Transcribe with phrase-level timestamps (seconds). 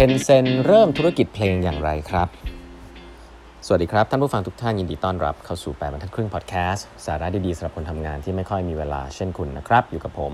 [0.00, 2.28] Tencent เริ่มธุรกิจเพลงอย่างไรครับ
[3.66, 10.32] สวัสดีครับ ท่านผู้ฟังทุกท่านยินดีต้อนรับเข้าสู่แปดบรรทัดครึ่งพอดแคสต์สาระดีๆสำหรับคนทำงานที่ไม่ค่อยมีเวลาเช่นคุณนะครับ อยู่กับผม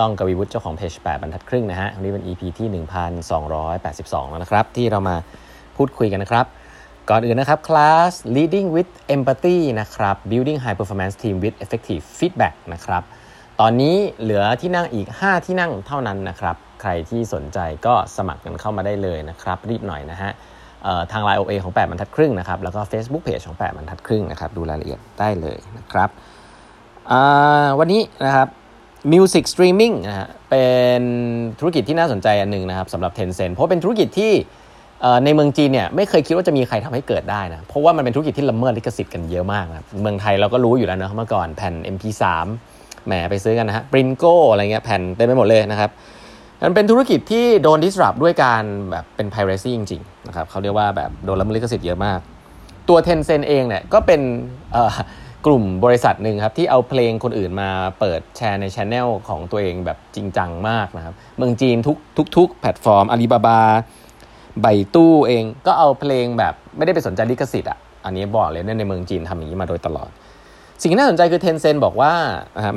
[0.00, 5.16] ต้องกวีวุฒิเจ้าของเพจ8บรรทัดครึ่งนะฮะวันนี้เป็น EP ที่ 1282 แล้วนะครับ ที่เรามา
[5.76, 6.46] พูดคุยกันนะครับ
[7.08, 13.02] ก่อนอื่นนะครับคลาส leading with empathy นะครับ building high performance team with effective feedback นะครับ
[13.60, 20.32] ตอนนี้เหลือที่นั่งอีก 5 ที่นั่งเท่านั้นนะครับ ใครที่สนใจก็สมัครกันเข้ามาได้เลยนะครับ รีบหน่อยนะฮะ
[21.12, 26.10] ทาง Line OA ของ 8บรรทัดครึ่งนะครับ แล้วก็ Facebook Page ของ 8บรรทัดครึ่งนะครับ ดูรายละเอียดได้เลยนะครับ
[27.78, 28.48] วันนี้นะครับ
[29.12, 30.64] Music Streaming นะฮะเป็
[31.00, 31.02] น
[31.58, 34.32] ธุรกิจที่น่าสนใจอันหนึ่งนะครับสำหรับ Tencent เพราะเป็นธุรกิจที่
[35.24, 42.24] ในเมืองจีนเนี่ยไม่เคยคิดว่าจะมีใครทำให้เกิดได้นะ เพราะว่ามันเป็นธุรกิจที่ละเมิดลิขสิทธิ์กันเยอะมากนะเมืองไทยเราก็รู้อยู่แล้วนะเมื่อก่อนแผ่น MP3
[43.06, 45.90] แหมไปซื้อกันนะฮะปรินโกอะไรเงี้ยแผ่นเต็มไปหมดเลยนะครับ
[46.64, 52.18] มันเป็นธุรกิจที่โดน disrupt ด้วยการแบบเป็น piracy จริงๆนะครับเขาเรียกว่าแบบโดนละเมิดลิขสิทธิ์เยอะมาก
[52.88, 54.20] ตัว Tencent เองเนี่ยก็เป็น
[55.46, 70.10] กลุ่มบริษัทหนึ่งครับที่เอาเพลงคนอื่นมาเปิดแชร์ในช anel ของตัวเองแบบจริงจังมากนะครับ เมืองจีนทุกทุกทุกแพลตฟอร์ม Alibaba Baidu เองก็เอาเพลงแบบไม่ได้ไปสนใจลิขสิทธิ์อะอันนี้บอกเลยในเมืองจีนทำอย่างนี้มาโดยตลอด
[70.82, 72.12] สิ่งที่น่าสนใจคือ Tencent บอกว่า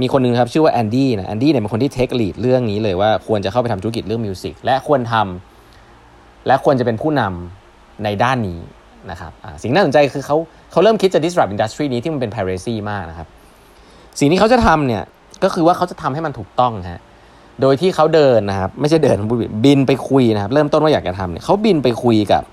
[0.02, 8.59] มีคนนึงครับชื่อว่าแอนดี้นะแอนดี้เนี่ยเป็นคนที่ take lead เรื่องนี้เลยว่าควรจะเข้าไปทำธุรกิจเรื่อง music และควรทำและควรจะเป็นผู้นำในด้านนี้
[9.12, 9.31] นะครับ
[9.62, 10.38] สิ่งน่าสนใจคือเขา
[10.72, 13.28] เขาเริ่มคิดจะ disrupt industry นี้ที่มันเป็น piracy มากนะครับ
[14.19, 15.03] สิ่งที่เขาจะทำเนี่ย
[15.44, 17.02] ก็คือว่าเขาจะทำให้มันถูกต้องฮะ
[17.62, 19.17] โดยที่เขาเดินนะครับไม่ใช่เดิน
[19.66, 22.44] บินไปคุยนะครับ เริ่มต้นว่าอยากจะทำเนี่ยเขาบินไปคุยกับ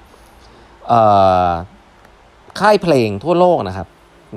[2.60, 3.86] ค่ายเพลงทั่วโลกนะครับ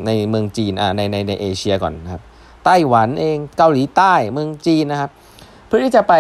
[0.06, 2.22] ในเมืองจีนอ่าในในในเอเชียก่อนนะครับ
[2.66, 5.12] ไต้หวันเองเกาหลีใต้เมืองจีนนะครับ
[5.68, 6.14] เพื่อที่จะไป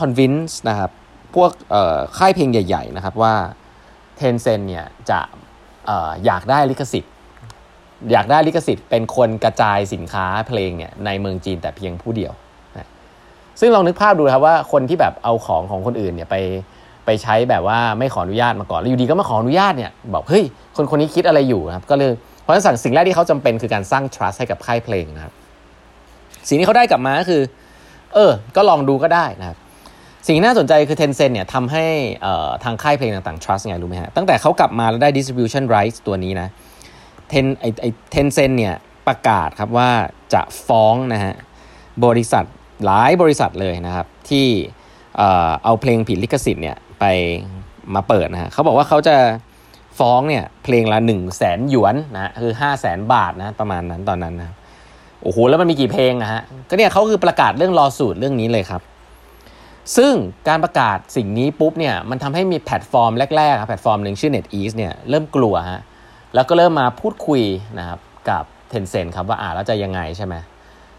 [0.00, 0.90] convince นะครับ
[1.34, 1.50] พวก
[2.18, 3.34] ค่ายเพลงใหญ่ ๆ นะครับว่า
[4.20, 5.20] Tencent เนี่ยจะ
[5.88, 5.90] อ
[6.24, 7.12] อยากได้ลิขสิทธิ์
[8.12, 12.32] อยากได้ลิขสิทธิ์เป็นคนกระจายสินค้าเพลงเนี่ยในเมืองจีนแต่เพียงผู้เดียว
[13.60, 16.36] ซึ่งลองนึกภาพดูครับว่าคนที่แบบเอาของของคนอื่นเนี่ยไป
[17.06, 20.44] ไปใช้แบบว่าไม่ขออนุญาตมาก่อนแล้วอยู่ดีก็มาขออนุญาตเนี่ยบอกเฮ้ย
[20.76, 22.12] คนคนนี้คิดอะไรอยู่ครับก็เลย
[22.48, 25.32] ราะฉะนั้นสิ่งแรกที่เขาจำเป็นคือการสร้าง trust ให้กับค่ายเพลงนะครับ
[26.48, 27.42] สิ่งที่เขาได้กลับมาก็คือ
[28.14, 29.58] เออ ก็ลองดูก็ได้นะครับ
[30.26, 31.84] สิ่งน่าสนใจคือ Tencent เนี่ยทำให้
[32.64, 36.48] ทางค่ายเพลงต่างๆ trust ไงรู้ไหมฮะ ตั้งแต่เขากลับมาแล้วได้ distribution rights ตัวนี้นะ
[37.28, 38.74] เทนไอไอเทนเซนเนี่ย
[39.08, 39.90] ประกาศครับว่า
[40.34, 41.34] จะฟ้องนะฮะ
[42.04, 42.44] บริษัท
[42.84, 44.46] หลายบริษัทเลยนะครับ ที่
[45.64, 47.04] เอาเพลงผิดลิขสิทธิ์เนี่ยไป
[47.94, 49.16] มาเปิดนะฮะเขาบอกว่าเขาจะ
[49.98, 54.50] ฟ้องเนี่ยเพลงละหนึ่งแสนหยวนนะคือ5 0 0แสนบาทนะประมาณนั้นตอนนั้นนะ
[55.22, 58.82] โอ้โหแล้วมันมีกี่เพลงนะฮะก็เนี่ยเขาคือประกาศเรื่อง lawsuit เรื่องนี้เลยครับ
[59.96, 60.12] ซึ่ง
[60.48, 65.80] การประกาศสิ่งนี้ปุ๊บเนี่ยมันทำให้มีแพลตฟอร์มแรกๆแพลตฟอร์มหนึ่งชื่อ NetEase เนี่ยเริ่มกลัวฮะ
[66.34, 67.42] แล้วก็เริ่มมาพูดคุย
[67.78, 70.34] นะครับกับ Tencent ครับว่าอ่าแล้วจะยังไงใช่ไหม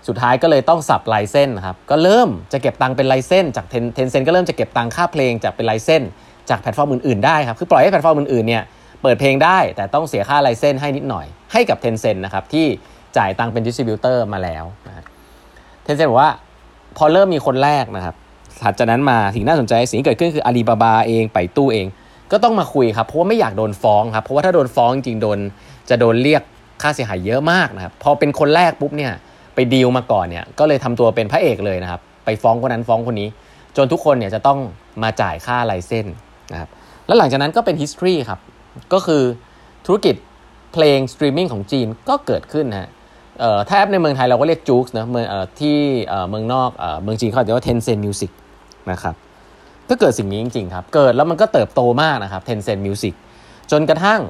[0.08, 6.04] สุดท้ายก็เลยต้อง sub-license ครับก็เริ่มจะเก็บตังค์เป็น license จาก Tencent ก็เริ่มจะเก็บตังค่าเพลงจากเป็น license
[6.50, 8.64] จากแพลตฟอร์มอื่นๆได้ครับคือปล่อยให้แพลตฟอร์มอื่นๆเนี่ย
[9.02, 12.66] เปิดเพลงได้ แต่ต้องเสียค่า license ให้นิดหน่อย ให้กับ Tencent นะครับที่
[13.18, 15.06] จ่ายตังเป็น distributor มาแล้วนะ
[15.84, 16.32] Tencent บอกว่า
[16.98, 18.16] พอเริ่มมีคนแรกนะครับ
[18.62, 21.88] ถัดจากนั้นมาสิ่งน่าสนใจสิ่งที่เกิดขึ้นคืออาลีบาบาเอง Baidu เอง
[22.32, 25.40] ก็ต้องมาคุยครับเพราะว่าไม่อยากโดนฟ้องครับเพราะว่าถ้าโดนฟ้องจริงๆโดน
[25.90, 26.42] จะโดนเรียก
[26.82, 29.12] ค่าเสียหายเยอะมากนะครับพอเป็นคนแรกปุ๊บเนี่ย
[29.56, 33.30] ไปดีลมาก่อนเนี่ยก็เลยทำตัวเป็นพระเอกเลยนะครับไปฟ้องคนนั้นฟ้องคนนี้
[33.78, 34.60] จนทุกคนเนี่ยจะต้อง
[35.04, 36.08] มาจ่ายค่า license
[36.54, 36.70] นะครับ
[37.08, 38.40] แล้วหลังจากนั้นก็เป็น history ครับ
[38.94, 39.24] ก็คือ
[39.86, 40.16] ธุรกิจ
[40.74, 42.90] เพลงสตรีมมิ่งของจีนก็เกิดขึ้นนะ
[43.68, 45.78] ถ้าแอปในเมืองไทยเราก็เรียก JOOX นะเมืองเอ่อที่
[46.30, 48.32] เมืองนอกเอ่อเมืองจีนเขาเรียกว่า Tencent Music
[48.92, 49.16] นะครับ
[49.90, 53.14] ก็เกิดสิ่งนี้จริง ๆ ครับ เกิดแล้วมันก็เติบโตมากนะครับ Tencent Music
[53.72, 54.22] จนกระทั่ง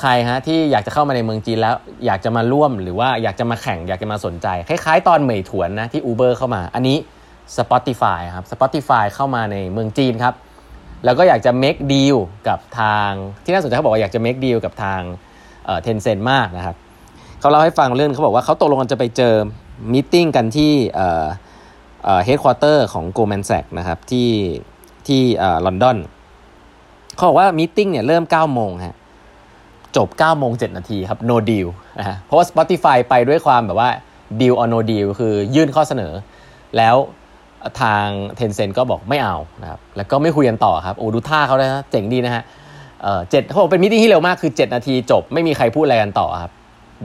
[0.00, 1.74] ใครฮะที่อยากจะเข้ามาในเมืองจีนแล้ว
[2.06, 6.96] อยากจะมาร่วมหรือว่าอยากจะมาแข่งอยากจะมาสนใจ คล้ายๆ ตอนเหมยถวนนะที่ Uber เข้ามา อันนี้
[7.58, 10.34] Spotify ครับ Spotify เข้ามาในเมืองจีนครับ
[11.04, 12.16] แล้วก็อยากจะ make deal
[12.48, 13.10] กับทาง
[13.44, 15.00] ที่น่าสนใจเขาบอกว่าอยากจะ make deal กับทาง
[15.82, 16.76] เทนเซ็นมากนะครับ
[17.40, 19.34] เขาเล่าให้ฟังเรื่องเขาบอกว่าเขาตกลงกันจะไปเจอ
[19.92, 24.30] มิ팅กันที่เฮดค q อเตอร์ของ Goldman Sachs นะครับที่
[25.06, 25.22] ที่
[25.66, 25.98] ลอนดอน
[27.14, 28.96] เขาบอกว่ามิ팅เนี่ยเริ่ม9โมงฮะ
[29.96, 31.68] จบ9โมง7นาทีครับ no deal
[31.98, 33.90] นะฮะเพราะว่า Spotify ไปด้วยความแบบว่า
[34.40, 36.12] deal or no deal คือยื่นข้อเสนอ
[36.76, 36.96] แล้ว
[37.80, 38.06] ทาง
[38.38, 42.42] Tencent ก็บอกไม่เอานะครับแล้วก็ไม่คุยกันต่อครับโอ้ดูท่าเขาเลยนะเจ๋งดีนะฮะ
[43.02, 46.52] เออเจ็ดเขาบอกเป็นมิ팅ที่เร็วมากคือ 7 นาทีจบ ไม่มีใครพูดอะไรกันต่อครับ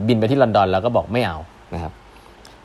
[0.06, 1.36] บินไปที่ลอนดอนแล้วก็บอกไม่เอา
[1.74, 1.92] นะครับ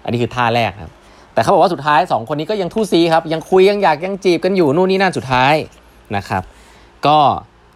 [0.03, 0.91] อันนี้คือท่าแรกครับ
[1.33, 5.53] แต่เขาบอกว่าสุดท้าย 2 คนนี้ก็ยังทู่ซีครับ ยังคุยยังอยากยังจีบกันอยู่นู่นนี่นั่นสุดท้าย
[6.15, 6.43] นะครับ
[7.07, 7.17] ก็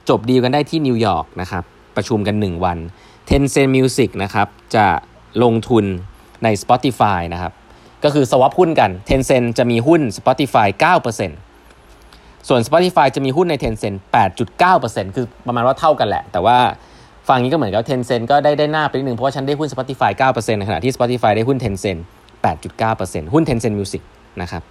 [0.09, 1.63] จบดีกันได้ที่นิวยอร์กนะครับ
[1.95, 2.77] ประชุมกัน 1 วัน
[3.29, 4.85] Tencent Music นะครับ จะ
[5.43, 5.85] ลงทุน
[6.43, 7.53] ใน Spotify นะครับ
[8.03, 10.67] ก็คือสวอปหุ้นกัน Tencent จะมีหุ้น Spotify
[11.57, 13.97] 9%ส่วน Spotify จะมีหุ้นใน Tencent
[14.57, 16.57] 8.9%คือประมาณว่าเท่ากันแหละ แต่ว่า
[17.27, 21.99] ฟังนี้ก็เหมือนกับ Tencent ก็ได้ได้หน้าไปนิดนึง เพราะว่าฉันได้หุ้น Spotify 9%ในขณะที่ Spotify ได้หุ้น Tencent
[22.67, 24.01] 8.9%หุ้น Tencent Music
[24.41, 24.63] นะครับ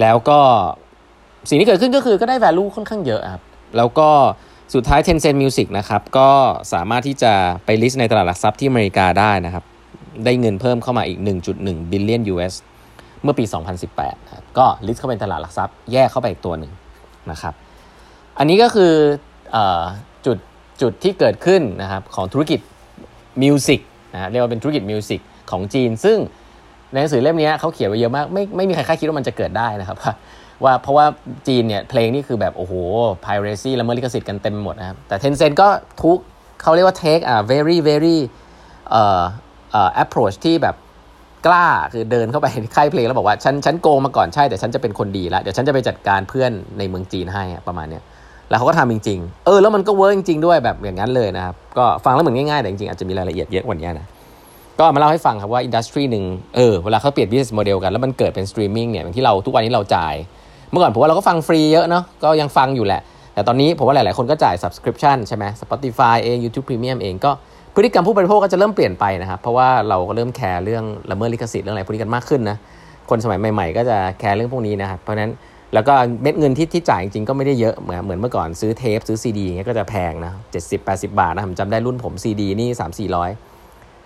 [0.00, 0.40] แล้วก็
[1.48, 3.42] สิ่งที่เกิดขึ้นก็คือก็ได้ value ค่อนข้างเยอะครับ
[3.76, 4.08] แล้วก็
[4.74, 6.30] สุดท้าย Tencent Music นะครับ ก็
[6.72, 7.32] สามารถที่จะ
[7.64, 9.64] ไปลิสต์ในตลาดหลักทรัพย์ที่อเมริกาได้นะครับ
[10.24, 11.18] ได้เงินเพิ่มเข้ามาอีก
[11.54, 12.54] 1.1 billion US
[13.22, 13.44] เมื่อปี
[13.88, 16.72] 2018ครับก็ลิสต์เข้าเป็นตลาดหลักทรัพย์แยกเข้าไปอีกตัวหนึ่ง
[17.30, 17.54] นะครับ
[18.38, 18.92] อันนี้ก็คือ
[19.54, 19.58] อ
[20.26, 20.38] จุด
[20.82, 22.60] จุดที่เกิดขึ้นนะครับของธุรกิจ
[23.42, 23.80] มิวสิก
[24.14, 25.20] นะเรียกว่าเป็นธุรกิจมิวสิก
[25.50, 26.18] ของจีน ซึ่ง
[26.92, 29.98] ในหนังสือเล่มนี้เขาเขียนไว้เยอะมาก ไม่ไม่มีใครคาดคิดว่ามันจะเกิดได้นะครับ
[30.64, 31.06] ว่าเพราะว่า
[31.48, 32.72] จีนเนี่ยเพลงนี่คือแบบ โอ้โห
[33.24, 35.68] piracy ละเมิดลิขสิทธิ์กันเต็มหมดนะครับ แต่ Tencent ก็
[36.02, 36.18] ทุก
[36.62, 38.16] เขาเรียกว่า take a very very
[38.90, 39.22] เอ่อ
[40.02, 40.76] approach ที่แบบ
[41.46, 48.02] กล้าคือเดินเข้าไปค่ายเพลงแล้วบอกว่าฉันฉันโกงมาก่อนใช่แต่ฉันจะเป็นคนดีแล้วเดี๋ยวฉันจะไปจัดการเพื่อนในเมืองจีนให้ประมาณเนี้ย
[48.50, 54.06] แล้วเขาก็ทำจริง ๆ เออแล้วมันก็ work จริง ๆ ด้วยแบบอย่างนั้นเลยนะครับ ก็ฟังแล้วเหมือนง่ายๆ แต่จริงๆ อาจจะมีรายละเอียดเยอะกว่านี้นะ
[54.78, 56.24] ก็มาเล่าให้ฟังครับว่า industry หนึ่ง
[56.56, 60.14] เออเวลาเขาเปลี่ยน business model กันแล้วมันเกิดเป็นสตรีมมิ่งเนี่ยอย่างที่เราทุกวันนี้เราจ่าย
[60.70, 63.00] เมื่อก่อนผมว่าเราก็ฟังฟรีเยอะเนาะก็ยังฟังอยู่แหละ
[63.34, 67.30] แต่ตอนนี้ผมว่าหลายๆคนก็จ่าย subscription ใช่ไหม Spotify เอง YouTube Premium เองก็
[67.74, 72.56] พฤติกรรมผู้บริโภคก็จะเริ่มเปลี่ยนไปนะครับเพราะว่าเราก็เริ่มแคร์เรื่องละเมิดลิขสิทธิ์เรื่องอะไรพวกนี้กันมากขึ้นนะ
[73.10, 75.30] คนสมัยใหม่ ๆ ก็จะแคร์เรื่องพวกนี้นะครับเพราะนั้น
[75.74, 83.30] แล้วก็เม็ดเงินที่ที่จ่ายจริงๆก็ไม่ได้เยอะเหมือนเหมือนเมื่อก่อนซื้อเทปซื้อซีดีอย่างเงี้ยก็จะแพงนะเจ็ดสิบแปดสิบบาทนะผมจำได้รุ่นผมซีดีนี่สามสี่ร้อย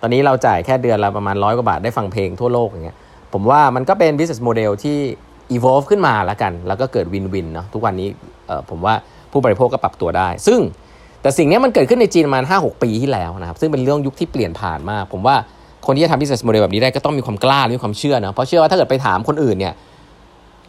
[0.01, 2.97] ตอนนี้เราจ่ายแค่เดือนละประมาณร้อยกว่าบาทได้ฟังเพลงทั่วโลกอย่างเงี้ย
[3.33, 4.97] ผมว่ามันก็เป็น business model ที่
[5.55, 8.07] evolve ขึ้นมาแล้วกัน แล้วก็เกิด win-win เนาะทุกวันนี้
[8.69, 8.93] ผมว่า
[9.31, 10.59] ผู้บริโภคก็ปรับตัวได้ ซึ่ง
[11.23, 15.35] แต่สิ่งนี้มันเกิดขึ้นในจีนประมาณห้าหกปีที่แล้วนะครับซึ่งเป็นเรื่องยุคที่เปลี่ยนผ่านมาก ผมว่า
[15.85, 19.73] คนที่จะทำ business model แบบนี้ได้ก็ต้องมีความกล้ามีความเชื่อนะเพราะเชื่อว่าถ้าเกิดไปถามคนอื่นเนี่ย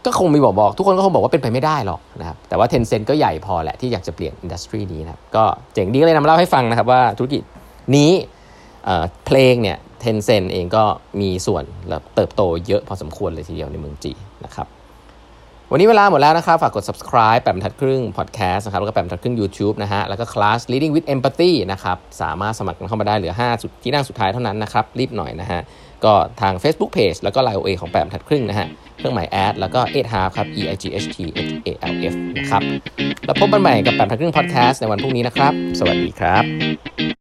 [0.05, 7.43] ก็คงมีบอกบอกทุกคนก็คงบอกว่าเป็นไปไม่ได้หรอกนะครับแต่ว่า Tencent ก็ใหญ่พอแหละที่อยากจะเปลี่ยนอินดัสทรีนี้นะครับก็เจ๋งดีก็เลยนำมาเล่าให้ฟังนะครับว่าธุรกิจ
[7.97, 8.11] นี้
[9.27, 10.85] เพลงเนี่ย Tencent เองก็
[11.21, 11.65] มีส่วน
[12.15, 14.67] เติบโตเยอะพอสมควรเลยทีเดียวในเมืองจีนนะครับ
[15.71, 23.35] วันนี้เวลาหมดแล้วนะครับ ฝากกด subscribe แปมทัดครึ่ง podcast นะครับ แล้วก็แปมทัดครึ่ง YouTube นะฮะ แล้วก็คลาส leading with empathy นะครับ สามารถสมัครกันเข้ามาได้เหลือ
[23.49, 25.61] 5 สุดที่นั่งสุดท้ายเท่านั้นนะครับ รีบหน่อยนะฮะ
[26.05, 28.67] ก็ทาง Facebook Page แล้วก็ Line OA ของแปมทัดครึ่งนะฮะ
[28.99, 32.63] เครื่องหมายแอดแล้วก็8 half ครับ e i g h t h a l f นะครับ
[33.27, 37.14] แล้วพบกันใหม่กับแปมทัดครึ่ง podcast ในวันพรุ่งนี้นะครับ สวัสดีครับ